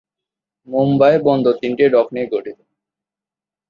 মুম্বাই 0.67 1.15
বন্দর 1.27 1.53
তিনটি 1.61 1.83
ডক 1.93 2.07
নিয়ে 2.13 2.27
গঠিত। 2.31 2.57